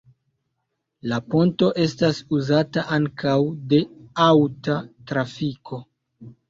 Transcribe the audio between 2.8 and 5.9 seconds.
ankaŭ de aŭta trafiko.